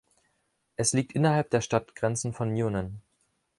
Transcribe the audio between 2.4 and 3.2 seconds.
Newnan.